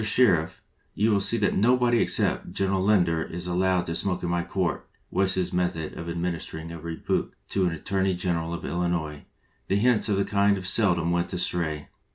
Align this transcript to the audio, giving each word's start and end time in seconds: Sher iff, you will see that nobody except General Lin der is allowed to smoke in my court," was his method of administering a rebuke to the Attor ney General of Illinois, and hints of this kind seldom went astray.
Sher 0.03 0.39
iff, 0.41 0.63
you 0.95 1.11
will 1.11 1.21
see 1.21 1.37
that 1.37 1.55
nobody 1.55 2.01
except 2.01 2.53
General 2.53 2.81
Lin 2.81 3.03
der 3.03 3.21
is 3.21 3.45
allowed 3.45 3.85
to 3.85 3.93
smoke 3.93 4.23
in 4.23 4.29
my 4.29 4.43
court," 4.43 4.89
was 5.11 5.35
his 5.35 5.53
method 5.53 5.93
of 5.93 6.09
administering 6.09 6.71
a 6.71 6.79
rebuke 6.79 7.35
to 7.49 7.69
the 7.69 7.77
Attor 7.77 8.01
ney 8.01 8.15
General 8.15 8.51
of 8.55 8.65
Illinois, 8.65 9.25
and 9.69 9.79
hints 9.79 10.09
of 10.09 10.17
this 10.17 10.27
kind 10.27 10.65
seldom 10.65 11.11
went 11.11 11.31
astray. 11.33 11.89